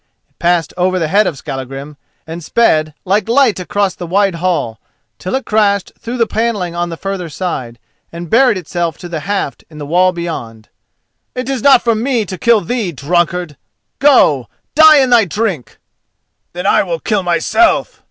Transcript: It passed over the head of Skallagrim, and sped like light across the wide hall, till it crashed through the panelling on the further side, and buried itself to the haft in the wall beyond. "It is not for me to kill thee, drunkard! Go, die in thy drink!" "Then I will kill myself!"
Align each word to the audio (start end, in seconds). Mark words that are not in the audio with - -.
It 0.27 0.39
passed 0.39 0.73
over 0.77 0.97
the 0.97 1.09
head 1.09 1.27
of 1.27 1.37
Skallagrim, 1.37 1.95
and 2.25 2.43
sped 2.43 2.95
like 3.05 3.29
light 3.29 3.59
across 3.59 3.93
the 3.93 4.07
wide 4.07 4.33
hall, 4.33 4.79
till 5.19 5.35
it 5.35 5.45
crashed 5.45 5.91
through 5.99 6.17
the 6.17 6.25
panelling 6.25 6.73
on 6.73 6.89
the 6.89 6.97
further 6.97 7.29
side, 7.29 7.77
and 8.11 8.27
buried 8.27 8.57
itself 8.57 8.97
to 8.97 9.07
the 9.07 9.19
haft 9.19 9.63
in 9.69 9.77
the 9.77 9.85
wall 9.85 10.11
beyond. 10.11 10.69
"It 11.35 11.47
is 11.51 11.61
not 11.61 11.83
for 11.83 11.93
me 11.93 12.25
to 12.25 12.39
kill 12.39 12.61
thee, 12.61 12.91
drunkard! 12.91 13.57
Go, 13.99 14.49
die 14.73 14.97
in 14.97 15.11
thy 15.11 15.25
drink!" 15.25 15.77
"Then 16.53 16.65
I 16.65 16.81
will 16.81 16.99
kill 16.99 17.21
myself!" 17.21 17.99